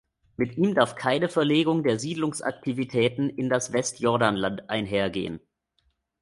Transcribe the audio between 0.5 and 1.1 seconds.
ihm darf